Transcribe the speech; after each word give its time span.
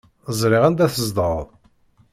Ẓriɣ 0.39 0.63
anda 0.67 0.87
tzedɣeḍ. 0.93 1.47